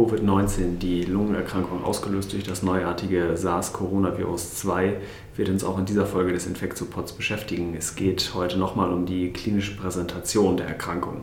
Covid-19, 0.00 0.78
die 0.78 1.02
Lungenerkrankung 1.02 1.84
ausgelöst 1.84 2.32
durch 2.32 2.44
das 2.44 2.62
neuartige 2.62 3.36
SARS-Coronavirus 3.36 4.54
2, 4.54 4.96
wird 5.36 5.50
uns 5.50 5.62
auch 5.62 5.78
in 5.78 5.84
dieser 5.84 6.06
Folge 6.06 6.32
des 6.32 6.46
Infektopods 6.46 7.12
beschäftigen. 7.12 7.74
Es 7.76 7.96
geht 7.96 8.32
heute 8.34 8.58
nochmal 8.58 8.94
um 8.94 9.04
die 9.04 9.30
klinische 9.30 9.76
Präsentation 9.76 10.56
der 10.56 10.68
Erkrankung. 10.68 11.22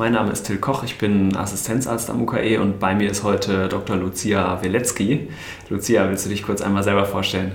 Mein 0.00 0.12
Name 0.14 0.32
ist 0.32 0.44
Till 0.44 0.56
Koch, 0.56 0.82
ich 0.82 0.96
bin 0.96 1.36
Assistenzarzt 1.36 2.08
am 2.08 2.22
UKE 2.22 2.58
und 2.58 2.80
bei 2.80 2.94
mir 2.94 3.10
ist 3.10 3.22
heute 3.22 3.68
Dr. 3.68 3.96
Lucia 3.96 4.62
Wilecki. 4.62 5.28
Lucia, 5.68 6.08
willst 6.08 6.24
du 6.24 6.30
dich 6.30 6.42
kurz 6.42 6.62
einmal 6.62 6.82
selber 6.82 7.04
vorstellen? 7.04 7.52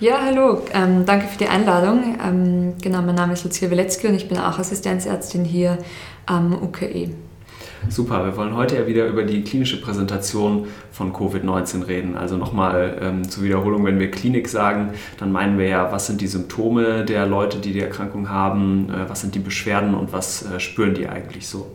Ja, 0.00 0.18
hallo, 0.20 0.62
ähm, 0.74 1.06
danke 1.06 1.28
für 1.28 1.38
die 1.38 1.46
Einladung. 1.46 2.18
Ähm, 2.20 2.74
genau, 2.82 3.02
mein 3.02 3.14
Name 3.14 3.34
ist 3.34 3.44
Lucia 3.44 3.70
Wilecki 3.70 4.08
und 4.08 4.16
ich 4.16 4.28
bin 4.28 4.36
auch 4.36 4.58
Assistenzärztin 4.58 5.44
hier 5.44 5.78
am 6.26 6.60
UKE. 6.60 7.10
Super, 7.88 8.24
wir 8.24 8.36
wollen 8.36 8.56
heute 8.56 8.76
ja 8.76 8.86
wieder 8.86 9.06
über 9.06 9.22
die 9.22 9.42
klinische 9.42 9.80
Präsentation 9.80 10.66
von 10.90 11.12
Covid-19 11.12 11.86
reden. 11.86 12.16
Also 12.16 12.36
nochmal 12.36 12.98
ähm, 13.00 13.28
zur 13.28 13.44
Wiederholung, 13.44 13.84
wenn 13.84 14.00
wir 14.00 14.10
Klinik 14.10 14.48
sagen, 14.48 14.90
dann 15.18 15.30
meinen 15.30 15.58
wir 15.58 15.68
ja, 15.68 15.92
was 15.92 16.06
sind 16.06 16.20
die 16.20 16.26
Symptome 16.26 17.04
der 17.04 17.26
Leute, 17.26 17.58
die 17.58 17.72
die 17.72 17.80
Erkrankung 17.80 18.28
haben, 18.28 18.90
äh, 18.90 19.08
was 19.08 19.20
sind 19.20 19.34
die 19.34 19.38
Beschwerden 19.38 19.94
und 19.94 20.12
was 20.12 20.44
äh, 20.50 20.58
spüren 20.58 20.94
die 20.94 21.08
eigentlich 21.08 21.46
so. 21.46 21.70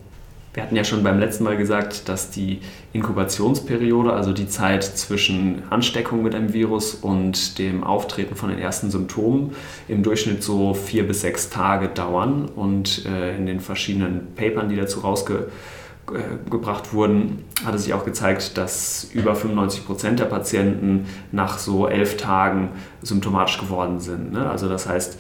Wir 0.54 0.64
hatten 0.64 0.76
ja 0.76 0.84
schon 0.84 1.02
beim 1.02 1.18
letzten 1.18 1.46
Mal 1.46 1.56
gesagt, 1.56 2.10
dass 2.10 2.30
die 2.30 2.60
Inkubationsperiode, 2.92 4.12
also 4.12 4.34
die 4.34 4.50
Zeit 4.50 4.84
zwischen 4.84 5.64
Ansteckung 5.70 6.24
mit 6.24 6.36
einem 6.36 6.52
Virus 6.52 6.94
und 6.94 7.58
dem 7.58 7.86
Auftreten 7.86 8.36
von 8.36 8.50
den 8.50 8.60
ersten 8.60 8.92
Symptomen, 8.92 9.52
im 9.88 10.04
Durchschnitt 10.04 10.44
so 10.44 10.74
vier 10.74 11.08
bis 11.08 11.22
sechs 11.22 11.50
Tage 11.50 11.88
dauern. 11.88 12.50
Und 12.54 13.06
äh, 13.06 13.38
in 13.38 13.46
den 13.46 13.62
verschiedenen 13.62 14.36
Papern, 14.36 14.68
die 14.68 14.76
dazu 14.76 15.00
rausgekommen 15.00 15.48
gebracht 16.50 16.94
wurden, 16.94 17.46
hat 17.64 17.76
es 17.76 17.84
sich 17.84 17.94
auch 17.94 18.04
gezeigt, 18.04 18.58
dass 18.58 19.10
über 19.14 19.36
95 19.36 19.86
Prozent 19.86 20.20
der 20.20 20.26
Patienten 20.26 21.06
nach 21.32 21.58
so 21.58 21.88
elf 21.88 22.18
Tagen 22.18 22.70
symptomatisch 23.02 23.60
geworden 23.60 24.00
sind. 24.00 24.34
Ne? 24.34 24.50
Also 24.50 24.68
das 24.68 24.90
heißt, 24.90 25.18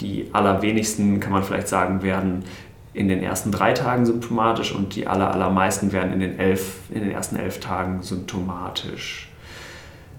die 0.00 0.30
allerwenigsten, 0.32 1.20
kann 1.20 1.32
man 1.32 1.42
vielleicht 1.42 1.68
sagen, 1.68 2.02
werden 2.02 2.44
in 2.94 3.08
den 3.08 3.22
ersten 3.22 3.50
drei 3.50 3.72
Tagen 3.72 4.06
symptomatisch 4.06 4.72
und 4.72 4.94
die 4.94 5.06
aller, 5.06 5.30
allermeisten 5.32 5.92
werden 5.92 6.12
in 6.12 6.20
den, 6.20 6.38
elf, 6.38 6.78
in 6.90 7.00
den 7.00 7.10
ersten 7.10 7.36
elf 7.36 7.60
Tagen 7.60 8.02
symptomatisch. 8.02 9.30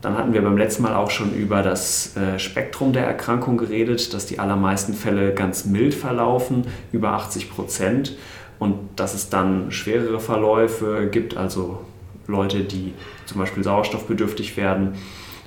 Dann 0.01 0.17
hatten 0.17 0.33
wir 0.33 0.43
beim 0.43 0.57
letzten 0.57 0.83
Mal 0.83 0.93
auch 0.93 1.09
schon 1.09 1.33
über 1.33 1.63
das 1.63 2.15
äh, 2.15 2.37
Spektrum 2.37 2.93
der 2.93 3.07
Erkrankung 3.07 3.57
geredet, 3.57 4.13
dass 4.13 4.27
die 4.27 4.39
allermeisten 4.39 4.93
Fälle 4.93 5.33
ganz 5.33 5.65
mild 5.65 5.95
verlaufen, 5.95 6.67
über 6.91 7.13
80 7.13 7.49
Prozent 7.49 8.15
und 8.65 8.89
dass 8.95 9.13
es 9.13 9.29
dann 9.29 9.71
schwerere 9.71 10.19
Verläufe 10.19 11.07
gibt, 11.11 11.37
also 11.37 11.81
Leute, 12.27 12.61
die 12.61 12.93
zum 13.27 13.37
Beispiel 13.37 13.63
sauerstoffbedürftig 13.63 14.57
werden, 14.57 14.95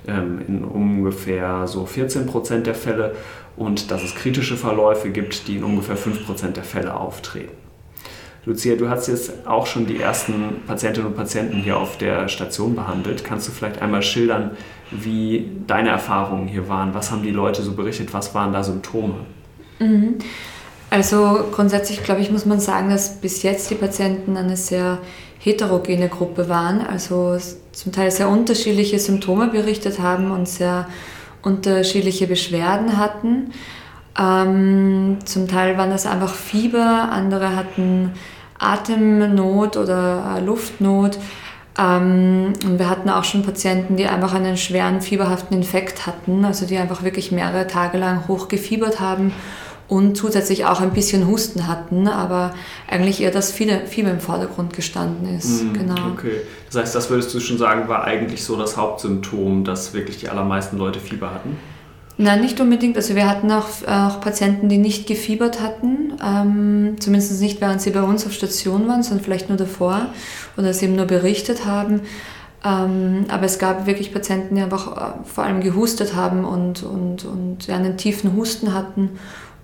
ähm, 0.06 0.40
in 0.46 0.64
ungefähr 0.64 1.66
so 1.66 1.84
14 1.84 2.26
Prozent 2.26 2.66
der 2.68 2.76
Fälle 2.76 3.16
und 3.56 3.90
dass 3.90 4.04
es 4.04 4.14
kritische 4.14 4.56
Verläufe 4.56 5.10
gibt, 5.10 5.48
die 5.48 5.56
in 5.56 5.64
ungefähr 5.64 5.96
5 5.96 6.26
Prozent 6.26 6.56
der 6.56 6.64
Fälle 6.64 6.94
auftreten. 6.94 7.56
Lucia, 8.44 8.76
du 8.76 8.88
hast 8.88 9.08
jetzt 9.08 9.46
auch 9.46 9.66
schon 9.66 9.86
die 9.86 10.00
ersten 10.00 10.62
Patientinnen 10.66 11.10
und 11.10 11.16
Patienten 11.16 11.58
hier 11.58 11.76
auf 11.76 11.98
der 11.98 12.28
Station 12.28 12.76
behandelt. 12.76 13.24
Kannst 13.24 13.48
du 13.48 13.52
vielleicht 13.52 13.82
einmal 13.82 14.02
schildern, 14.02 14.52
wie 14.92 15.50
deine 15.66 15.90
Erfahrungen 15.90 16.46
hier 16.46 16.68
waren? 16.68 16.94
Was 16.94 17.10
haben 17.10 17.24
die 17.24 17.32
Leute 17.32 17.62
so 17.62 17.72
berichtet? 17.72 18.14
Was 18.14 18.34
waren 18.34 18.52
da 18.52 18.62
Symptome? 18.62 19.26
Mhm. 19.80 20.18
Also 20.90 21.40
grundsätzlich, 21.52 22.02
glaube 22.02 22.22
ich, 22.22 22.30
muss 22.30 22.46
man 22.46 22.60
sagen, 22.60 22.88
dass 22.88 23.20
bis 23.20 23.42
jetzt 23.42 23.70
die 23.70 23.74
Patienten 23.74 24.36
eine 24.36 24.56
sehr 24.56 24.98
heterogene 25.38 26.08
Gruppe 26.08 26.48
waren, 26.48 26.80
also 26.80 27.38
zum 27.72 27.92
Teil 27.92 28.10
sehr 28.10 28.28
unterschiedliche 28.28 28.98
Symptome 28.98 29.48
berichtet 29.48 30.00
haben 30.00 30.30
und 30.30 30.48
sehr 30.48 30.88
unterschiedliche 31.42 32.26
Beschwerden 32.26 32.96
hatten. 32.96 33.52
Ähm, 34.18 35.18
zum 35.24 35.46
Teil 35.46 35.78
waren 35.78 35.90
das 35.90 36.06
einfach 36.06 36.34
Fieber, 36.34 37.10
andere 37.12 37.54
hatten 37.54 38.12
Atemnot 38.58 39.76
oder 39.76 40.40
Luftnot. 40.44 41.18
Ähm, 41.78 42.54
und 42.64 42.78
wir 42.78 42.90
hatten 42.90 43.10
auch 43.10 43.22
schon 43.22 43.44
Patienten, 43.44 43.96
die 43.96 44.06
einfach 44.06 44.34
einen 44.34 44.56
schweren 44.56 45.00
fieberhaften 45.00 45.56
Infekt 45.56 46.06
hatten, 46.06 46.44
also 46.44 46.66
die 46.66 46.78
einfach 46.78 47.04
wirklich 47.04 47.30
mehrere 47.30 47.68
Tage 47.68 47.98
lang 47.98 48.26
hoch 48.26 48.48
gefiebert 48.48 48.98
haben 48.98 49.32
und 49.88 50.16
zusätzlich 50.16 50.66
auch 50.66 50.80
ein 50.80 50.92
bisschen 50.92 51.26
Husten 51.26 51.66
hatten, 51.66 52.06
aber 52.08 52.54
eigentlich 52.86 53.22
eher 53.22 53.30
das 53.30 53.50
Fieber 53.50 53.80
im 53.96 54.20
Vordergrund 54.20 54.74
gestanden 54.74 55.36
ist. 55.36 55.64
Mm, 55.64 55.72
genau. 55.72 56.10
Okay. 56.12 56.42
Das 56.66 56.82
heißt, 56.82 56.94
das 56.94 57.10
würdest 57.10 57.34
du 57.34 57.40
schon 57.40 57.56
sagen, 57.56 57.88
war 57.88 58.04
eigentlich 58.04 58.44
so 58.44 58.56
das 58.56 58.76
Hauptsymptom, 58.76 59.64
dass 59.64 59.94
wirklich 59.94 60.18
die 60.18 60.28
allermeisten 60.28 60.76
Leute 60.76 61.00
Fieber 61.00 61.32
hatten? 61.32 61.56
Nein, 62.18 62.40
nicht 62.40 62.60
unbedingt. 62.60 62.96
Also 62.96 63.14
wir 63.14 63.30
hatten 63.30 63.50
auch, 63.50 63.68
auch 63.86 64.20
Patienten, 64.20 64.68
die 64.68 64.78
nicht 64.78 65.06
gefiebert 65.06 65.60
hatten, 65.62 66.14
ähm, 66.22 66.96
zumindest 66.98 67.40
nicht 67.40 67.60
während 67.60 67.80
sie 67.80 67.90
bei 67.90 68.02
uns 68.02 68.26
auf 68.26 68.32
Station 68.32 68.88
waren, 68.88 69.02
sondern 69.02 69.24
vielleicht 69.24 69.48
nur 69.48 69.56
davor 69.56 70.08
oder 70.56 70.74
sie 70.74 70.86
eben 70.86 70.96
nur 70.96 71.06
berichtet 71.06 71.64
haben. 71.64 72.02
Ähm, 72.64 73.26
aber 73.28 73.44
es 73.44 73.60
gab 73.60 73.86
wirklich 73.86 74.12
Patienten, 74.12 74.56
die 74.56 74.62
einfach 74.62 74.96
äh, 74.96 75.24
vor 75.24 75.44
allem 75.44 75.60
gehustet 75.60 76.16
haben 76.16 76.44
und, 76.44 76.82
und, 76.82 77.24
und 77.24 77.68
ja, 77.68 77.76
einen 77.76 77.96
tiefen 77.96 78.34
Husten 78.34 78.74
hatten 78.74 79.10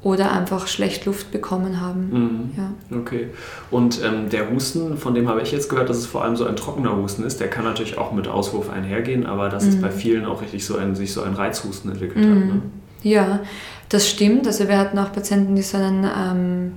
oder 0.05 0.33
einfach 0.33 0.69
schlecht 0.69 1.07
Luft 1.07 1.33
bekommen 1.33 1.81
haben. 1.81 2.11
Mhm. 2.11 2.51
Ja. 2.57 2.99
Okay. 2.99 3.29
Und 3.71 4.01
ähm, 4.05 4.29
der 4.29 4.51
Husten, 4.51 4.99
von 4.99 5.15
dem 5.15 5.29
habe 5.29 5.41
ich 5.41 5.51
jetzt 5.51 5.71
gehört, 5.71 5.89
dass 5.89 5.97
es 5.97 6.07
vor 6.07 6.23
allem 6.23 6.37
so 6.37 6.45
ein 6.45 6.57
trockener 6.57 6.95
Husten 6.97 7.25
ist. 7.25 7.41
Der 7.41 7.49
kann 7.49 7.65
natürlich 7.65 7.97
auch 7.97 8.13
mit 8.13 8.29
Auswurf 8.29 8.71
einhergehen, 8.71 9.25
aber 9.25 9.49
dass 9.49 9.65
mhm. 9.65 9.71
es 9.71 9.81
bei 9.81 9.91
vielen 9.91 10.27
auch 10.27 10.43
richtig 10.43 10.65
so 10.65 10.77
ein, 10.77 10.95
sich 10.95 11.13
so 11.13 11.23
ein 11.23 11.33
Reizhusten 11.33 11.91
entwickelt 11.91 12.27
mhm. 12.27 12.31
hat. 12.31 12.45
Ne? 12.47 12.63
Ja, 13.03 13.41
das 13.89 14.09
stimmt. 14.09 14.47
Also 14.47 14.69
wir 14.69 14.79
hatten 14.79 14.99
auch 14.99 15.11
Patienten, 15.11 15.57
die 15.57 15.63
so 15.63 15.79
einen 15.79 16.05
ähm, 16.05 16.73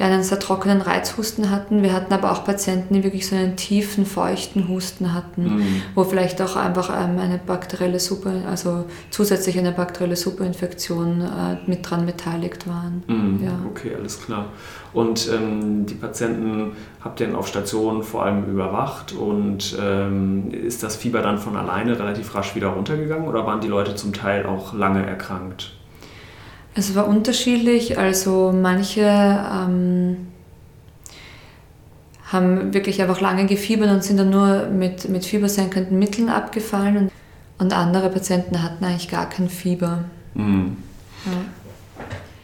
ja, 0.00 0.06
einen 0.06 0.22
sehr 0.22 0.38
trockenen 0.38 0.80
Reizhusten 0.80 1.50
hatten. 1.50 1.82
Wir 1.82 1.92
hatten 1.92 2.14
aber 2.14 2.32
auch 2.32 2.42
Patienten, 2.42 2.94
die 2.94 3.04
wirklich 3.04 3.28
so 3.28 3.36
einen 3.36 3.56
tiefen, 3.56 4.06
feuchten 4.06 4.66
Husten 4.66 5.12
hatten, 5.12 5.56
mhm. 5.56 5.82
wo 5.94 6.04
vielleicht 6.04 6.40
auch 6.40 6.56
einfach 6.56 6.88
ähm, 6.88 7.18
eine 7.18 7.36
bakterielle 7.36 8.00
Super, 8.00 8.32
also 8.48 8.86
zusätzlich 9.10 9.58
eine 9.58 9.72
bakterielle 9.72 10.16
Superinfektion 10.16 11.20
äh, 11.20 11.70
mit 11.70 11.88
dran 11.88 12.06
beteiligt 12.06 12.66
waren. 12.66 13.02
Mhm. 13.08 13.44
Ja. 13.44 13.52
Okay, 13.68 13.94
alles 13.94 14.22
klar. 14.22 14.46
Und 14.94 15.28
ähm, 15.30 15.84
die 15.84 15.96
Patienten 15.96 16.72
habt 17.04 17.20
ihr 17.20 17.26
dann 17.26 17.36
auf 17.36 17.48
Station 17.48 18.02
vor 18.02 18.24
allem 18.24 18.46
überwacht 18.46 19.12
und 19.12 19.76
ähm, 19.78 20.50
ist 20.50 20.82
das 20.82 20.96
Fieber 20.96 21.20
dann 21.20 21.36
von 21.36 21.56
alleine 21.56 21.98
relativ 21.98 22.34
rasch 22.34 22.54
wieder 22.54 22.68
runtergegangen 22.68 23.28
oder 23.28 23.44
waren 23.44 23.60
die 23.60 23.68
Leute 23.68 23.94
zum 23.96 24.14
Teil 24.14 24.46
auch 24.46 24.72
lange 24.72 25.04
erkrankt? 25.04 25.72
Es 26.74 26.94
war 26.94 27.08
unterschiedlich. 27.08 27.98
Also 27.98 28.52
manche 28.54 29.02
ähm, 29.02 30.28
haben 32.32 32.72
wirklich 32.72 33.02
einfach 33.02 33.20
lange 33.20 33.46
gefiebert 33.46 33.90
und 33.90 34.04
sind 34.04 34.18
dann 34.18 34.30
nur 34.30 34.66
mit, 34.66 35.08
mit 35.08 35.24
fiebersenkenden 35.24 35.98
Mitteln 35.98 36.28
abgefallen. 36.28 37.10
Und, 37.58 37.72
andere 37.72 38.08
Patienten 38.08 38.62
hatten 38.62 38.84
eigentlich 38.84 39.10
gar 39.10 39.28
kein 39.28 39.50
Fieber. 39.50 40.04
Mhm. 40.34 40.76
Ja. 41.26 41.32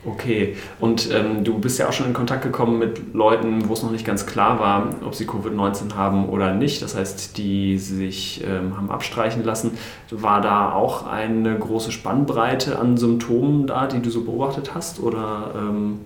Okay, 0.07 0.55
und 0.79 1.11
ähm, 1.13 1.43
du 1.43 1.59
bist 1.59 1.81
ja 1.81 1.89
auch 1.89 1.93
schon 1.93 2.07
in 2.07 2.13
Kontakt 2.13 2.43
gekommen 2.43 2.79
mit 2.79 3.13
Leuten, 3.13 3.69
wo 3.69 3.73
es 3.73 3.83
noch 3.83 3.91
nicht 3.91 4.07
ganz 4.07 4.25
klar 4.25 4.61
war, 4.61 4.91
ob 5.05 5.17
sie 5.17 5.27
Covid-19 5.27 5.97
haben 5.97 6.29
oder 6.29 6.55
nicht. 6.55 6.81
Das 6.81 6.95
heißt, 6.95 7.37
die 7.37 7.77
sich 7.79 8.45
ähm, 8.47 8.77
haben 8.77 8.89
abstreichen 8.89 9.43
lassen. 9.43 9.73
War 10.13 10.41
da 10.41 10.73
auch 10.73 11.09
eine 11.09 11.59
große 11.59 11.91
Spannbreite 11.91 12.79
an 12.79 12.97
Symptomen 12.97 13.67
da, 13.67 13.89
die 13.89 14.01
du 14.01 14.11
so 14.11 14.23
beobachtet 14.23 14.77
hast? 14.77 15.01
Oder, 15.01 15.53
ähm 15.57 15.99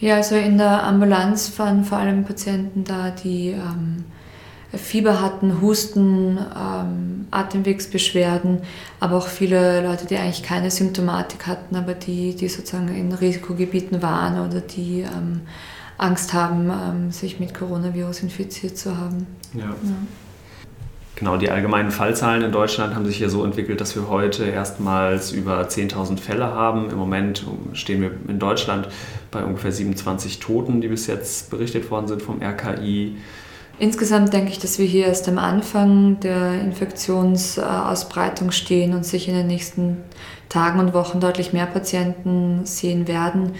ja, 0.00 0.16
also 0.16 0.36
in 0.36 0.58
der 0.58 0.84
Ambulanz 0.84 1.58
waren 1.58 1.84
vor 1.84 1.98
allem 1.98 2.24
Patienten 2.24 2.84
da, 2.84 3.10
die 3.10 3.50
ähm, 3.50 4.04
Fieber 4.72 5.22
hatten, 5.22 5.62
Husten, 5.62 6.38
ähm, 6.38 7.26
Atemwegsbeschwerden, 7.30 8.60
aber 9.00 9.16
auch 9.16 9.26
viele 9.26 9.86
Leute, 9.86 10.06
die 10.06 10.16
eigentlich 10.16 10.42
keine 10.42 10.70
Symptomatik 10.70 11.46
hatten, 11.46 11.74
aber 11.74 11.94
die, 11.94 12.34
die 12.34 12.48
sozusagen 12.48 12.94
in 12.94 13.12
Risikogebieten 13.12 14.02
waren 14.02 14.46
oder 14.46 14.60
die 14.60 15.00
ähm, 15.00 15.40
Angst 15.96 16.34
haben, 16.34 16.70
ähm, 16.70 17.10
sich 17.10 17.40
mit 17.40 17.54
Coronavirus 17.54 18.22
infiziert 18.24 18.76
zu 18.76 18.96
haben. 18.96 19.26
Ja. 19.54 19.64
ja. 19.64 19.74
Genau, 21.16 21.36
die 21.36 21.50
allgemeinen 21.50 21.90
Fallzahlen 21.90 22.42
in 22.42 22.52
Deutschland 22.52 22.94
haben 22.94 23.04
sich 23.04 23.16
hier 23.16 23.28
so 23.28 23.44
entwickelt, 23.44 23.80
dass 23.80 23.96
wir 23.96 24.08
heute 24.08 24.44
erstmals 24.44 25.32
über 25.32 25.62
10.000 25.62 26.18
Fälle 26.18 26.44
haben. 26.44 26.90
Im 26.90 26.96
Moment 26.96 27.44
stehen 27.72 28.02
wir 28.02 28.12
in 28.28 28.38
Deutschland 28.38 28.86
bei 29.32 29.42
ungefähr 29.42 29.72
27 29.72 30.38
Toten, 30.38 30.80
die 30.80 30.86
bis 30.86 31.08
jetzt 31.08 31.50
berichtet 31.50 31.90
worden 31.90 32.06
sind 32.06 32.22
vom 32.22 32.40
RKI. 32.40 33.16
Insgesamt 33.80 34.32
denke 34.32 34.50
ich, 34.50 34.58
dass 34.58 34.78
wir 34.78 34.86
hier 34.86 35.06
erst 35.06 35.28
am 35.28 35.38
Anfang 35.38 36.18
der 36.20 36.60
Infektionsausbreitung 36.60 38.50
stehen 38.50 38.92
und 38.92 39.06
sich 39.06 39.28
in 39.28 39.34
den 39.34 39.46
nächsten 39.46 39.98
Tagen 40.48 40.80
und 40.80 40.94
Wochen 40.94 41.20
deutlich 41.20 41.52
mehr 41.52 41.66
Patienten 41.66 42.64
sehen 42.64 43.06
werden. 43.06 43.52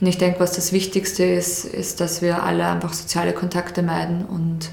Und 0.00 0.06
ich 0.06 0.16
denke, 0.16 0.40
was 0.40 0.52
das 0.52 0.72
Wichtigste 0.72 1.24
ist, 1.24 1.64
ist, 1.64 2.00
dass 2.00 2.22
wir 2.22 2.44
alle 2.44 2.66
einfach 2.66 2.94
soziale 2.94 3.32
Kontakte 3.32 3.82
meiden 3.82 4.24
und 4.24 4.70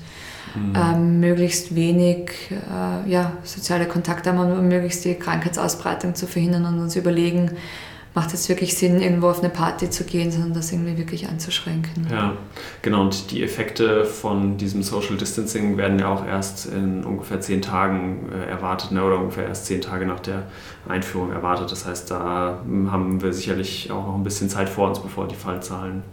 mhm. 0.55 0.73
ähm, 0.75 1.19
möglichst 1.19 1.75
wenig 1.75 2.31
äh, 2.51 3.09
ja, 3.09 3.33
soziale 3.43 3.87
Kontakte 3.87 4.31
haben, 4.31 4.39
um 4.39 4.67
möglichst 4.67 5.03
die 5.03 5.15
Krankheitsausbreitung 5.15 6.15
zu 6.15 6.27
verhindern 6.27 6.65
und 6.65 6.79
uns 6.79 6.95
überlegen, 6.95 7.51
macht 8.15 8.33
es 8.33 8.47
wirklich 8.47 8.77
Sinn, 8.77 9.01
irgendwo 9.01 9.27
auf 9.27 9.39
eine 9.39 9.49
Party 9.49 9.89
zu 9.89 10.05
gehen, 10.05 10.31
sondern 10.31 10.53
das 10.53 10.71
irgendwie 10.71 10.97
wirklich 10.97 11.27
einzuschränken. 11.27 12.07
Ja, 12.09 12.37
genau. 12.81 13.01
Und 13.01 13.31
die 13.31 13.43
Effekte 13.43 14.05
von 14.05 14.57
diesem 14.57 14.83
Social 14.83 15.17
Distancing 15.17 15.75
werden 15.75 15.99
ja 15.99 16.07
auch 16.07 16.25
erst 16.25 16.65
in 16.67 17.03
ungefähr 17.03 17.41
zehn 17.41 17.61
Tagen 17.61 18.29
äh, 18.31 18.49
erwartet, 18.49 18.93
ne? 18.93 19.03
oder 19.03 19.19
ungefähr 19.19 19.45
erst 19.45 19.65
zehn 19.65 19.81
Tage 19.81 20.05
nach 20.05 20.21
der 20.21 20.43
Einführung 20.87 21.33
erwartet. 21.33 21.69
Das 21.71 21.85
heißt, 21.85 22.09
da 22.09 22.61
hm, 22.63 22.89
haben 22.89 23.21
wir 23.21 23.33
sicherlich 23.33 23.91
auch 23.91 24.07
noch 24.07 24.15
ein 24.15 24.23
bisschen 24.23 24.49
Zeit 24.49 24.69
vor 24.69 24.87
uns, 24.87 24.99
bevor 24.99 25.27
die 25.27 25.35
Fallzahlen 25.35 26.03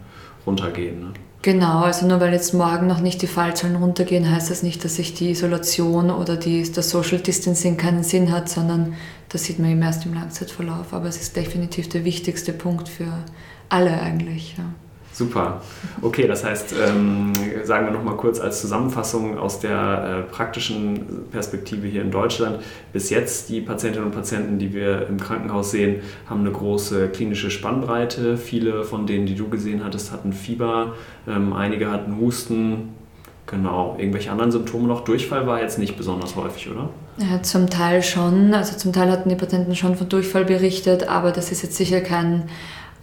runtergehen. 0.45 0.99
Ne? 0.99 1.13
Genau, 1.43 1.81
also 1.81 2.07
nur 2.07 2.21
weil 2.21 2.31
jetzt 2.31 2.53
morgen 2.53 2.87
noch 2.87 3.01
nicht 3.01 3.21
die 3.21 3.27
Fallzahlen 3.27 3.75
runtergehen, 3.75 4.31
heißt 4.31 4.49
das 4.49 4.63
nicht, 4.63 4.85
dass 4.85 4.95
sich 4.95 5.13
die 5.13 5.31
Isolation 5.31 6.09
oder 6.09 6.37
die, 6.37 6.63
das 6.71 6.89
Social 6.89 7.19
Distancing 7.19 7.75
keinen 7.75 8.03
Sinn 8.03 8.31
hat, 8.31 8.47
sondern 8.47 8.93
das 9.27 9.43
sieht 9.43 9.59
man 9.59 9.71
eben 9.71 9.81
erst 9.81 10.05
im 10.05 10.13
Langzeitverlauf. 10.13 10.93
Aber 10.93 11.07
es 11.07 11.17
ist 11.17 11.35
definitiv 11.35 11.89
der 11.89 12.05
wichtigste 12.05 12.53
Punkt 12.53 12.87
für 12.87 13.11
alle 13.67 13.99
eigentlich. 13.99 14.55
Ja. 14.57 14.63
Super. 15.13 15.61
Okay, 16.01 16.27
das 16.27 16.43
heißt, 16.43 16.73
ähm, 16.73 17.31
sagen 17.63 17.85
wir 17.85 17.93
nochmal 17.93 18.17
kurz 18.17 18.39
als 18.39 18.61
Zusammenfassung 18.61 19.37
aus 19.37 19.59
der 19.59 20.25
äh, 20.27 20.31
praktischen 20.31 21.29
Perspektive 21.31 21.85
hier 21.87 22.01
in 22.01 22.09
Deutschland. 22.09 22.59
Bis 22.91 23.11
jetzt, 23.11 23.49
die 23.49 23.61
Patientinnen 23.61 24.07
und 24.07 24.15
Patienten, 24.15 24.57
die 24.57 24.73
wir 24.73 25.07
im 25.07 25.19
Krankenhaus 25.19 25.69
sehen, 25.69 26.01
haben 26.27 26.39
eine 26.39 26.51
große 26.51 27.09
klinische 27.09 27.51
Spannbreite. 27.51 28.37
Viele 28.37 28.83
von 28.83 29.05
denen, 29.05 29.27
die 29.27 29.35
du 29.35 29.49
gesehen 29.49 29.83
hattest, 29.83 30.11
hatten 30.11 30.33
Fieber, 30.33 30.93
ähm, 31.27 31.53
einige 31.53 31.91
hatten 31.91 32.17
Husten. 32.19 32.95
Genau, 33.45 33.95
irgendwelche 33.99 34.31
anderen 34.31 34.51
Symptome 34.51 34.87
noch. 34.87 35.01
Durchfall 35.01 35.45
war 35.45 35.61
jetzt 35.61 35.77
nicht 35.77 35.97
besonders 35.97 36.35
häufig, 36.35 36.71
oder? 36.71 36.89
Ja, 37.17 37.43
zum 37.43 37.69
Teil 37.69 38.01
schon. 38.01 38.53
Also 38.53 38.77
zum 38.77 38.93
Teil 38.93 39.11
hatten 39.11 39.29
die 39.29 39.35
Patienten 39.35 39.75
schon 39.75 39.95
von 39.95 40.09
Durchfall 40.09 40.45
berichtet, 40.45 41.07
aber 41.07 41.31
das 41.31 41.51
ist 41.51 41.61
jetzt 41.61 41.75
sicher 41.75 42.01
kein 42.01 42.45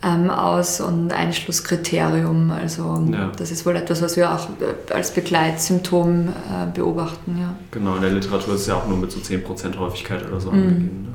ähm, 0.03 0.31
Aus- 0.31 0.81
und 0.81 1.13
Einschlusskriterium. 1.13 2.51
Also 2.51 3.07
ja. 3.13 3.31
das 3.37 3.51
ist 3.51 3.67
wohl 3.67 3.77
etwas, 3.77 4.01
was 4.03 4.17
wir 4.17 4.33
auch 4.33 4.49
äh, 4.61 4.93
als 4.93 5.13
Begleitsymptom 5.13 6.29
äh, 6.29 6.33
beobachten. 6.75 7.37
Ja. 7.39 7.55
Genau, 7.71 7.97
in 7.97 8.03
der 8.03 8.11
Literatur 8.11 8.55
ist 8.55 8.63
es 8.63 8.67
ja 8.69 8.77
auch 8.77 8.87
nur 8.87 8.99
mit 8.99 9.13
so 9.13 9.21
10% 9.21 9.79
Häufigkeit 9.79 10.27
oder 10.27 10.41
so 10.41 10.51
mhm. 10.51 10.59
angegeben. 10.59 11.03
Ne? 11.03 11.15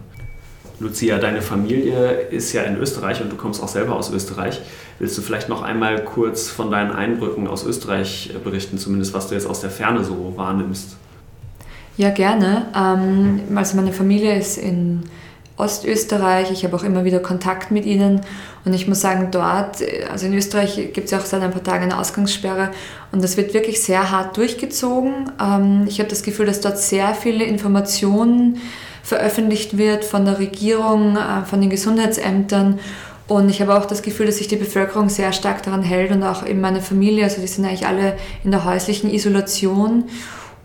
Lucia, 0.79 1.17
deine 1.17 1.41
Familie 1.41 2.11
ist 2.29 2.51
ja 2.53 2.63
in 2.63 2.75
Österreich 2.77 3.21
und 3.21 3.31
du 3.31 3.37
kommst 3.37 3.63
auch 3.63 3.69
selber 3.69 3.95
aus 3.95 4.11
Österreich. 4.11 4.61
Willst 4.99 5.17
du 5.17 5.21
vielleicht 5.21 5.49
noch 5.49 5.61
einmal 5.61 6.03
kurz 6.03 6.49
von 6.49 6.69
deinen 6.69 6.91
Eindrücken 6.91 7.47
aus 7.47 7.65
Österreich 7.65 8.31
äh, 8.35 8.37
berichten, 8.37 8.77
zumindest 8.77 9.13
was 9.13 9.27
du 9.27 9.35
jetzt 9.35 9.47
aus 9.47 9.61
der 9.61 9.69
Ferne 9.69 10.03
so 10.03 10.33
wahrnimmst? 10.35 10.97
Ja, 11.97 12.09
gerne. 12.09 12.67
Ähm, 12.75 13.41
also 13.55 13.77
meine 13.77 13.93
Familie 13.93 14.37
ist 14.37 14.57
in 14.57 15.03
Ostösterreich. 15.57 16.51
Ich 16.51 16.63
habe 16.63 16.75
auch 16.75 16.83
immer 16.83 17.05
wieder 17.05 17.19
Kontakt 17.19 17.71
mit 17.71 17.85
ihnen. 17.85 18.21
Und 18.65 18.73
ich 18.73 18.87
muss 18.87 19.01
sagen, 19.01 19.29
dort, 19.31 19.77
also 20.11 20.25
in 20.25 20.33
Österreich 20.33 20.75
gibt 20.93 21.05
es 21.05 21.11
ja 21.11 21.19
auch 21.19 21.25
seit 21.25 21.41
ein 21.41 21.51
paar 21.51 21.63
Tagen 21.63 21.83
eine 21.83 21.99
Ausgangssperre. 21.99 22.71
Und 23.11 23.23
das 23.23 23.37
wird 23.37 23.53
wirklich 23.53 23.81
sehr 23.81 24.11
hart 24.11 24.35
durchgezogen. 24.37 25.31
Ähm, 25.41 25.85
ich 25.87 25.99
habe 25.99 26.09
das 26.09 26.23
Gefühl, 26.23 26.45
dass 26.45 26.61
dort 26.61 26.77
sehr 26.77 27.13
viele 27.13 27.45
Informationen 27.45 28.59
veröffentlicht 29.03 29.77
wird 29.77 30.03
von 30.03 30.25
der 30.25 30.39
Regierung, 30.39 31.15
äh, 31.15 31.45
von 31.45 31.61
den 31.61 31.69
Gesundheitsämtern. 31.69 32.79
Und 33.27 33.49
ich 33.49 33.61
habe 33.61 33.75
auch 33.75 33.85
das 33.85 34.01
Gefühl, 34.01 34.27
dass 34.27 34.37
sich 34.37 34.47
die 34.47 34.55
Bevölkerung 34.55 35.09
sehr 35.09 35.31
stark 35.33 35.63
daran 35.63 35.81
hält 35.81 36.11
und 36.11 36.23
auch 36.23 36.43
in 36.43 36.61
meiner 36.61 36.81
Familie, 36.81 37.23
also 37.23 37.41
die 37.41 37.47
sind 37.47 37.65
eigentlich 37.65 37.87
alle 37.87 38.17
in 38.43 38.51
der 38.51 38.65
häuslichen 38.65 39.11
Isolation. 39.11 40.05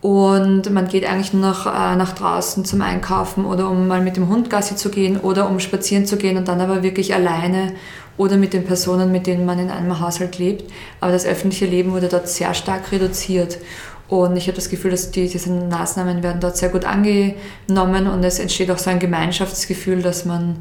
Und 0.00 0.70
man 0.70 0.88
geht 0.88 1.04
eigentlich 1.04 1.34
nur 1.34 1.42
noch 1.42 1.66
äh, 1.66 1.94
nach 1.96 2.14
draußen 2.14 2.64
zum 2.64 2.80
Einkaufen 2.80 3.44
oder 3.44 3.68
um 3.68 3.86
mal 3.86 4.00
mit 4.00 4.16
dem 4.16 4.28
Hund 4.28 4.48
Gassi 4.48 4.74
zu 4.74 4.88
gehen 4.90 5.18
oder 5.18 5.48
um 5.48 5.60
spazieren 5.60 6.06
zu 6.06 6.16
gehen 6.16 6.38
und 6.38 6.48
dann 6.48 6.60
aber 6.60 6.82
wirklich 6.82 7.14
alleine 7.14 7.74
oder 8.16 8.38
mit 8.38 8.54
den 8.54 8.64
Personen, 8.64 9.12
mit 9.12 9.26
denen 9.26 9.44
man 9.44 9.58
in 9.58 9.70
einem 9.70 10.00
Haushalt 10.00 10.38
lebt. 10.38 10.70
Aber 11.00 11.12
das 11.12 11.26
öffentliche 11.26 11.66
Leben 11.66 11.92
wurde 11.92 12.08
dort 12.08 12.28
sehr 12.28 12.54
stark 12.54 12.92
reduziert. 12.92 13.58
Und 14.08 14.36
ich 14.36 14.46
habe 14.46 14.56
das 14.56 14.70
Gefühl, 14.70 14.90
dass 14.90 15.10
die, 15.10 15.28
diese 15.28 15.50
Maßnahmen 15.50 16.22
werden 16.22 16.40
dort 16.40 16.56
sehr 16.56 16.70
gut 16.70 16.84
angenommen 16.84 18.08
und 18.08 18.24
es 18.24 18.38
entsteht 18.40 18.70
auch 18.70 18.78
so 18.78 18.90
ein 18.90 18.98
Gemeinschaftsgefühl, 18.98 20.02
dass 20.02 20.24
man 20.24 20.56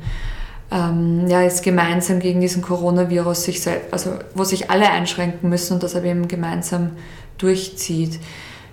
ähm, 0.69 1.27
ja, 1.27 1.41
jetzt 1.41 1.63
gemeinsam 1.63 2.19
gegen 2.19 2.41
diesen 2.41 2.61
Coronavirus 2.61 3.45
sich, 3.45 3.61
also 3.89 4.11
wo 4.35 4.43
sich 4.43 4.69
alle 4.69 4.89
einschränken 4.91 5.49
müssen 5.49 5.73
und 5.73 5.83
das 5.83 5.95
aber 5.95 6.05
eben 6.05 6.27
gemeinsam 6.27 6.91
durchzieht 7.37 8.19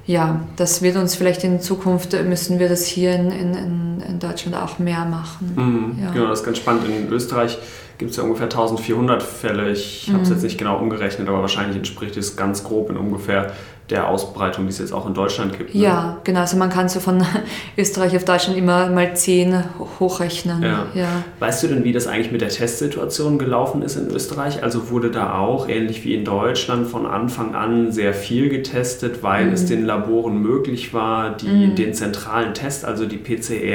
ja, 0.07 0.41
das 0.57 0.83
wird 0.83 0.97
uns 0.97 1.17
vielleicht 1.17 1.43
in 1.43 1.61
Zukunft, 1.61 2.15
äh, 2.15 2.23
müssen 2.23 2.59
wir 2.59 2.69
das 2.69 2.87
hier 2.87 3.15
in, 3.15 3.31
in, 3.31 4.01
in 4.01 4.19
Deutschland 4.21 4.57
auch 4.57 4.79
mehr 4.79 5.05
machen. 5.05 5.53
Mhm, 5.57 6.03
ja. 6.03 6.13
Genau, 6.13 6.29
das 6.29 6.41
ist 6.41 6.45
ganz 6.45 6.59
spannend. 6.59 6.85
In 6.89 7.13
Österreich 7.13 7.59
gibt 7.99 8.13
es 8.13 8.17
ja 8.17 8.23
ungefähr 8.23 8.47
1400 8.47 9.23
Fälle. 9.23 9.71
Ich 9.71 10.09
habe 10.13 10.23
es 10.23 10.29
mhm. 10.29 10.35
jetzt 10.35 10.45
nicht 10.45 10.59
genau 10.59 10.79
umgerechnet, 10.79 11.29
aber 11.29 11.41
wahrscheinlich 11.41 11.77
entspricht 11.77 12.17
es 12.17 12.37
ganz 12.37 12.63
grob 12.63 12.91
in 12.91 12.97
ungefähr 12.97 13.53
der 13.91 14.09
Ausbreitung, 14.09 14.65
die 14.65 14.71
es 14.71 14.79
jetzt 14.79 14.93
auch 14.93 15.07
in 15.07 15.15
Deutschland 15.15 15.57
gibt. 15.57 15.75
Ne? 15.75 15.83
Ja, 15.83 16.19
genau. 16.25 16.41
Also 16.41 16.57
man 16.57 16.71
kann 16.71 16.89
so 16.89 16.99
von 16.99 17.25
Österreich 17.79 18.17
auf 18.17 18.25
Deutschland 18.25 18.59
immer 18.59 18.91
mal 18.91 19.15
zehn 19.17 19.63
hochrechnen. 20.01 20.63
Ja. 20.63 20.87
ja. 20.95 21.09
Weißt 21.39 21.63
du 21.63 21.69
denn, 21.69 21.85
wie 21.85 21.93
das 21.93 22.09
eigentlich 22.09 22.33
mit 22.33 22.41
der 22.41 22.49
Testsituation 22.49 23.39
gelaufen 23.39 23.83
ist 23.83 23.97
in 23.97 24.09
Österreich? 24.09 24.63
Also 24.65 24.91
wurde 24.91 25.11
da 25.13 25.39
auch, 25.39 25.69
ähnlich 25.69 26.05
wie 26.05 26.15
in 26.15 26.25
Deutschland, 26.25 26.89
von 26.89 27.07
Anfang 27.07 27.55
an 27.55 27.93
sehr 27.93 28.13
viel 28.13 28.49
getestet, 28.49 29.23
weil 29.23 29.47
mhm. 29.47 29.53
es 29.53 29.67
den 29.67 29.87
Laboren 29.87 30.43
möglich 30.43 30.93
war, 30.93 31.37
die, 31.37 31.47
mhm. 31.47 31.75
den 31.77 31.95
zentralen 31.95 32.55
Test, 32.55 32.85
also 32.85 33.07
die 33.07 33.19
PCR, 33.19 33.69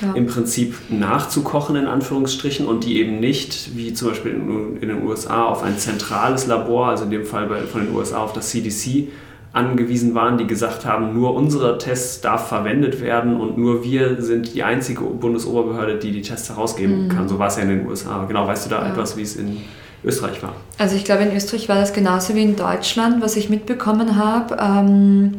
ja. 0.00 0.12
im 0.14 0.26
Prinzip 0.26 0.76
nachzukochen, 0.90 1.74
in 1.74 1.86
Anführungsstrichen, 1.86 2.66
und 2.66 2.84
die 2.84 3.00
eben 3.00 3.18
nicht, 3.18 3.76
wie 3.76 3.92
zum 3.94 4.10
Beispiel 4.10 4.32
in, 4.32 4.76
in 4.80 4.88
den 4.88 5.02
USA, 5.02 5.46
auf 5.46 5.64
ein 5.64 5.76
zentrales 5.76 6.46
Labor, 6.46 6.88
also 6.88 7.04
in 7.04 7.10
dem 7.10 7.24
Fall 7.24 7.46
bei, 7.46 7.62
von 7.62 7.84
den 7.84 7.94
USA 7.94 8.18
auf 8.18 8.32
das 8.32 8.50
CDC, 8.50 9.08
angewiesen 9.52 10.14
waren, 10.14 10.38
die 10.38 10.46
gesagt 10.46 10.86
haben, 10.86 11.12
nur 11.12 11.34
unsere 11.34 11.78
Tests 11.78 12.20
darf 12.20 12.48
verwendet 12.48 13.00
werden 13.00 13.40
und 13.40 13.58
nur 13.58 13.82
wir 13.82 14.22
sind 14.22 14.54
die 14.54 14.62
einzige 14.62 15.02
Bundesoberbehörde, 15.02 15.98
die 15.98 16.12
die 16.12 16.22
Tests 16.22 16.48
herausgeben 16.50 17.04
mhm. 17.04 17.08
kann. 17.08 17.28
So 17.28 17.38
war 17.38 17.48
es 17.48 17.56
ja 17.56 17.62
in 17.62 17.70
den 17.70 17.86
USA. 17.86 18.24
Genau, 18.26 18.46
weißt 18.46 18.66
du 18.66 18.70
da 18.70 18.82
ja. 18.82 18.92
etwas, 18.92 19.16
wie 19.16 19.22
es 19.22 19.34
in 19.34 19.58
Österreich 20.04 20.42
war? 20.42 20.54
Also 20.78 20.94
ich 20.94 21.04
glaube, 21.04 21.24
in 21.24 21.34
Österreich 21.34 21.68
war 21.68 21.76
das 21.76 21.92
genauso 21.92 22.34
wie 22.34 22.42
in 22.42 22.54
Deutschland, 22.54 23.22
was 23.22 23.36
ich 23.36 23.50
mitbekommen 23.50 24.16
habe. 24.16 24.56
Ähm, 24.60 25.32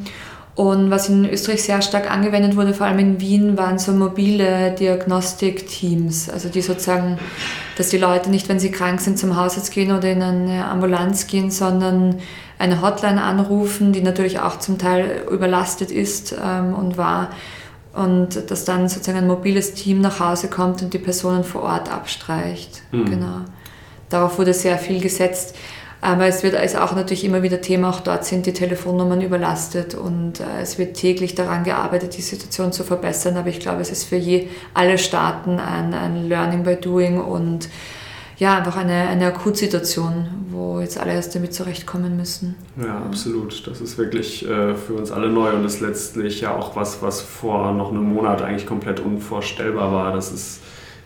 und 0.55 0.91
was 0.91 1.07
in 1.07 1.27
Österreich 1.29 1.63
sehr 1.63 1.81
stark 1.81 2.11
angewendet 2.11 2.57
wurde, 2.57 2.73
vor 2.73 2.85
allem 2.85 2.99
in 2.99 3.21
Wien, 3.21 3.57
waren 3.57 3.79
so 3.79 3.93
mobile 3.93 4.75
Diagnostikteams. 4.77 6.29
Also 6.29 6.49
die 6.49 6.61
sozusagen, 6.61 7.17
dass 7.77 7.89
die 7.89 7.97
Leute 7.97 8.29
nicht, 8.29 8.49
wenn 8.49 8.59
sie 8.59 8.69
krank 8.69 8.99
sind, 8.99 9.17
zum 9.17 9.37
Hausarzt 9.37 9.71
gehen 9.71 9.95
oder 9.95 10.11
in 10.11 10.21
eine 10.21 10.65
Ambulanz 10.65 11.27
gehen, 11.27 11.51
sondern 11.51 12.19
eine 12.61 12.81
Hotline 12.81 13.21
anrufen, 13.21 13.91
die 13.91 14.01
natürlich 14.01 14.39
auch 14.39 14.59
zum 14.59 14.77
Teil 14.77 15.25
überlastet 15.29 15.91
ist 15.91 16.33
ähm, 16.41 16.73
und 16.73 16.97
war. 16.97 17.31
Und 17.93 18.49
dass 18.49 18.63
dann 18.63 18.87
sozusagen 18.87 19.17
ein 19.17 19.27
mobiles 19.27 19.73
Team 19.73 19.99
nach 19.99 20.19
Hause 20.21 20.47
kommt 20.47 20.81
und 20.81 20.93
die 20.93 20.99
Personen 20.99 21.43
vor 21.43 21.63
Ort 21.63 21.91
abstreicht. 21.91 22.83
Mhm. 22.91 23.05
Genau. 23.05 23.37
Darauf 24.09 24.37
wurde 24.37 24.53
sehr 24.53 24.77
viel 24.77 25.01
gesetzt. 25.01 25.55
Aber 26.03 26.25
es 26.25 26.41
wird 26.41 26.55
also 26.55 26.79
auch 26.79 26.95
natürlich 26.95 27.23
immer 27.23 27.43
wieder 27.43 27.61
Thema, 27.61 27.89
auch 27.89 27.99
dort 27.99 28.25
sind 28.25 28.47
die 28.47 28.53
Telefonnummern 28.53 29.21
überlastet 29.21 29.93
und 29.93 30.39
äh, 30.39 30.61
es 30.61 30.79
wird 30.79 30.95
täglich 30.95 31.35
daran 31.35 31.63
gearbeitet, 31.63 32.17
die 32.17 32.23
Situation 32.23 32.71
zu 32.73 32.83
verbessern. 32.83 33.37
Aber 33.37 33.49
ich 33.49 33.59
glaube, 33.59 33.81
es 33.81 33.91
ist 33.91 34.05
für 34.05 34.15
je 34.15 34.47
alle 34.73 34.97
Staaten 34.97 35.59
ein, 35.59 35.93
ein 35.93 36.27
Learning 36.27 36.63
by 36.63 36.75
Doing 36.75 37.21
und 37.21 37.69
ja, 38.41 38.57
einfach 38.57 38.75
eine, 38.77 39.07
eine 39.07 39.27
Akutsituation, 39.27 40.27
wo 40.49 40.79
jetzt 40.79 40.99
alle 40.99 41.13
erst 41.13 41.35
damit 41.35 41.53
zurechtkommen 41.53 42.17
müssen. 42.17 42.55
Ja, 42.83 42.97
absolut. 42.97 43.67
Das 43.67 43.81
ist 43.81 43.99
wirklich 43.99 44.43
äh, 44.49 44.73
für 44.73 44.93
uns 44.93 45.11
alle 45.11 45.29
neu 45.29 45.51
und 45.53 45.63
ist 45.63 45.79
letztlich 45.79 46.41
ja 46.41 46.55
auch 46.55 46.75
was, 46.75 47.03
was 47.03 47.21
vor 47.21 47.71
noch 47.71 47.91
einem 47.91 48.11
Monat 48.11 48.41
eigentlich 48.41 48.65
komplett 48.65 48.99
unvorstellbar 48.99 49.91
war, 49.91 50.11
dass 50.11 50.31
es 50.31 50.59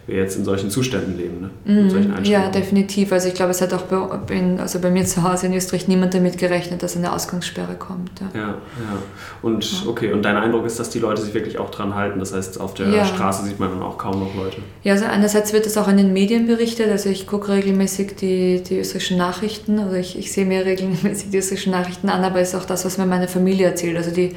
wir 0.08 0.18
jetzt 0.18 0.38
in 0.38 0.46
solchen 0.46 0.70
Zuständen 0.70 1.18
leben, 1.18 1.42
ne? 1.42 1.50
Mhm, 1.66 1.90
solchen 1.90 2.26
ja, 2.26 2.50
definitiv. 2.50 3.12
Also 3.12 3.28
ich 3.28 3.34
glaube, 3.34 3.52
es 3.52 3.62
hat 3.62 3.74
auch 3.74 3.84
bei, 3.84 4.36
in, 4.36 4.60
also 4.60 4.80
bei 4.80 4.92
mir 4.92 5.04
zu 5.06 5.24
Hause 5.24 5.48
in 5.48 5.54
Österreich 5.54 5.88
niemand 5.88 6.14
damit 6.14 6.38
gerechnet, 6.38 6.84
dass 6.84 6.96
eine 6.96 7.12
Ausgangssperre 7.12 7.74
kommt. 7.76 8.12
Ja, 8.20 8.40
ja. 8.40 8.48
ja. 8.50 8.58
Und 9.42 9.84
ja. 9.84 9.90
okay, 9.90 10.14
und 10.14 10.24
dein 10.24 10.38
Eindruck 10.38 10.66
ist, 10.66 10.80
dass 10.80 10.92
die 10.92 11.00
Leute 11.00 11.24
sich 11.24 11.34
wirklich 11.34 11.58
auch 11.58 11.72
dran 11.72 11.96
halten. 11.96 12.20
Das 12.20 12.34
heißt, 12.34 12.62
auf 12.62 12.76
der 12.76 12.90
ja. 12.90 13.06
Straße 13.06 13.46
sieht 13.46 13.60
man 13.60 13.70
dann 13.72 13.82
auch 13.82 13.98
kaum 13.98 14.20
noch 14.20 14.36
Leute. 14.36 14.58
Ja, 14.84 14.94
also 14.94 15.06
einerseits 15.06 15.54
wird 15.54 15.66
es 15.66 15.76
auch 15.76 15.88
in 15.88 15.98
den 15.98 16.14
Medien 16.14 16.46
berichtet. 16.46 16.92
Also 16.92 17.10
ich 17.10 17.26
gucke 17.26 17.52
regelmäßig 17.52 18.16
die, 18.16 18.62
die 18.62 18.78
österreichischen 18.78 19.18
Nachrichten. 19.18 19.80
Also 19.80 19.96
ich, 19.96 20.20
ich 20.20 20.32
sehe 20.32 20.46
mir 20.46 20.66
regelmäßig 20.66 21.32
die 21.32 21.38
österreichischen 21.38 21.72
Nachrichten 21.72 22.10
an, 22.10 22.24
aber 22.24 22.40
es 22.42 22.50
ist 22.50 22.56
auch 22.56 22.66
das, 22.66 22.86
was 22.86 23.00
mir 23.00 23.08
meine 23.08 23.28
Familie 23.28 23.66
erzählt. 23.66 23.98
Also 23.98 24.12
die 24.12 24.36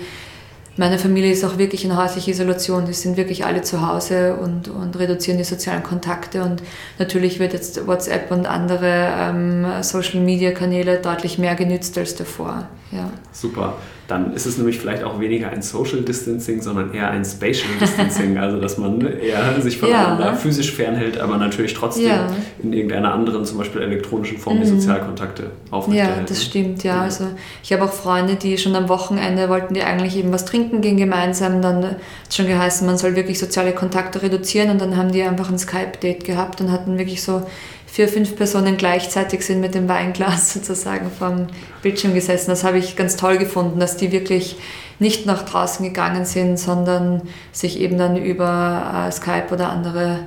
meine 0.78 0.98
Familie 0.98 1.32
ist 1.32 1.44
auch 1.44 1.58
wirklich 1.58 1.84
in 1.84 1.96
häuslicher 1.96 2.30
Isolation. 2.30 2.86
Die 2.86 2.92
sind 2.92 3.16
wirklich 3.16 3.44
alle 3.44 3.62
zu 3.62 3.86
Hause 3.86 4.36
und, 4.36 4.68
und 4.68 4.98
reduzieren 4.98 5.36
die 5.36 5.44
sozialen 5.44 5.82
Kontakte. 5.82 6.42
Und 6.42 6.62
natürlich 6.98 7.40
wird 7.40 7.52
jetzt 7.52 7.86
WhatsApp 7.86 8.30
und 8.30 8.46
andere 8.46 9.12
ähm, 9.18 9.66
Social-Media-Kanäle 9.82 10.98
deutlich 10.98 11.38
mehr 11.38 11.56
genützt 11.56 11.98
als 11.98 12.14
davor. 12.14 12.68
Ja. 12.92 13.10
Super 13.32 13.74
dann 14.08 14.32
ist 14.32 14.46
es 14.46 14.56
nämlich 14.56 14.78
vielleicht 14.78 15.04
auch 15.04 15.20
weniger 15.20 15.50
ein 15.50 15.60
Social 15.60 16.00
Distancing, 16.00 16.62
sondern 16.62 16.94
eher 16.94 17.10
ein 17.10 17.26
Spatial 17.26 17.68
Distancing, 17.78 18.38
also 18.38 18.58
dass 18.58 18.78
man 18.78 19.02
eher 19.02 19.60
sich 19.60 19.76
voneinander 19.76 20.24
ja. 20.24 20.34
physisch 20.34 20.72
fernhält, 20.72 21.20
aber 21.20 21.36
natürlich 21.36 21.74
trotzdem 21.74 22.06
ja. 22.06 22.26
in 22.62 22.72
irgendeiner 22.72 23.12
anderen, 23.12 23.44
zum 23.44 23.58
Beispiel 23.58 23.82
elektronischen 23.82 24.38
Form, 24.38 24.62
die 24.62 24.66
mhm. 24.66 24.80
Sozialkontakte 24.80 25.50
aufrechterhält. 25.70 26.16
Ja, 26.16 26.24
das 26.26 26.42
stimmt, 26.42 26.84
ja. 26.84 27.02
Also 27.02 27.24
ich 27.62 27.70
habe 27.70 27.84
auch 27.84 27.92
Freunde, 27.92 28.36
die 28.36 28.56
schon 28.56 28.74
am 28.76 28.88
Wochenende 28.88 29.50
wollten 29.50 29.74
die 29.74 29.82
eigentlich 29.82 30.16
eben 30.16 30.32
was 30.32 30.46
trinken 30.46 30.80
gehen 30.80 30.96
gemeinsam, 30.96 31.60
dann 31.60 31.84
hat 31.84 31.96
es 32.30 32.36
schon 32.36 32.46
geheißen, 32.46 32.86
man 32.86 32.96
soll 32.96 33.14
wirklich 33.14 33.38
soziale 33.38 33.72
Kontakte 33.72 34.22
reduzieren 34.22 34.70
und 34.70 34.80
dann 34.80 34.96
haben 34.96 35.12
die 35.12 35.22
einfach 35.22 35.50
ein 35.50 35.58
Skype-Date 35.58 36.24
gehabt 36.24 36.62
und 36.62 36.72
hatten 36.72 36.96
wirklich 36.96 37.22
so 37.22 37.42
vier, 37.90 38.08
fünf 38.08 38.36
Personen 38.36 38.76
gleichzeitig 38.76 39.44
sind 39.44 39.60
mit 39.60 39.74
dem 39.74 39.88
Weinglas 39.88 40.52
sozusagen 40.54 41.10
vom 41.10 41.48
Bildschirm 41.82 42.14
gesessen. 42.14 42.50
Das 42.50 42.62
habe 42.64 42.78
ich 42.78 42.96
ganz 42.96 43.16
toll 43.16 43.38
gefunden, 43.38 43.80
dass 43.80 43.96
die 43.96 44.12
wirklich 44.12 44.56
nicht 44.98 45.26
nach 45.26 45.42
draußen 45.44 45.84
gegangen 45.84 46.24
sind, 46.24 46.58
sondern 46.58 47.22
sich 47.52 47.80
eben 47.80 47.98
dann 47.98 48.16
über 48.16 49.06
äh, 49.08 49.12
Skype 49.12 49.46
oder 49.52 49.70
andere 49.70 50.20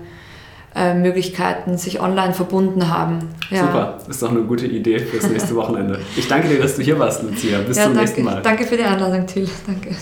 äh, 0.74 0.94
Möglichkeiten 0.94 1.78
sich 1.78 2.00
online 2.00 2.34
verbunden 2.34 2.90
haben. 2.90 3.30
Ja. 3.50 3.66
Super, 3.66 3.98
ist 4.08 4.22
doch 4.24 4.32
eine 4.32 4.44
gute 4.44 4.68
Idee 4.68 5.00
fürs 5.00 5.30
nächste 5.30 5.56
Wochenende. 5.56 6.00
Ich 6.16 6.28
danke 6.28 6.48
dir, 6.48 6.60
dass 6.60 6.78
du 6.78 6.82
hier 6.82 6.98
warst, 6.98 7.24
Lucia. 7.24 7.60
Bis 7.60 7.78
ja, 7.78 7.84
zum 7.84 7.94
danke, 7.94 8.00
nächsten 8.00 8.24
Mal. 8.24 8.42
Danke 8.42 8.66
für 8.66 8.78
die 8.78 8.84
Einladung, 8.84 9.28
Till. 9.28 9.50
Danke. 9.68 9.96